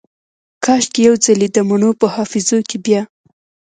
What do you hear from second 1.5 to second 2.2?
دمڼو په